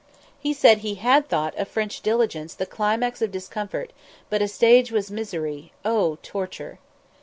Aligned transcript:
He 0.39 0.51
said 0.51 0.79
he 0.79 0.95
had 0.95 1.29
thought 1.29 1.53
a 1.59 1.63
French 1.63 2.01
diligence 2.01 2.55
the 2.55 2.65
climax 2.65 3.21
of 3.21 3.29
discomfort, 3.31 3.93
but 4.31 4.41
a 4.41 4.47
"stage 4.47 4.91
was 4.91 5.11
misery, 5.11 5.73
oh 5.85 6.17
torture!" 6.23 6.79